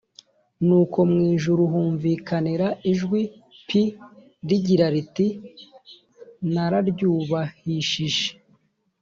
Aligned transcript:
nuko 0.65 0.99
mu 1.11 1.19
ijuru 1.33 1.61
humvikanira 1.71 2.67
ijwi 2.91 3.21
p 3.65 3.67
rigira 4.47 4.87
riti 4.93 5.27
nararyubahishije 6.53 8.27